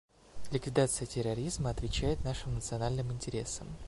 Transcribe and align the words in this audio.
Ликвидация 0.49 1.05
терроризма 1.05 1.69
отвечает 1.69 2.23
нашим 2.23 2.55
национальным 2.55 3.13
интересам. 3.13 3.67